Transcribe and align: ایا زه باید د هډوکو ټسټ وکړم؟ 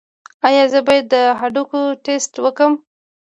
ایا 0.47 0.63
زه 0.71 0.79
باید 0.87 1.05
د 1.13 1.15
هډوکو 1.39 1.79
ټسټ 2.03 2.33
وکړم؟ 2.43 2.73